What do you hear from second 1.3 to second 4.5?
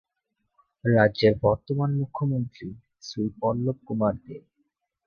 বর্তমান মুখ্যমন্ত্রী শ্রী বিপ্লব কুমার দেব।